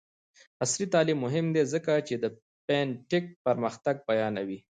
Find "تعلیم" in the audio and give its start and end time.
0.93-1.17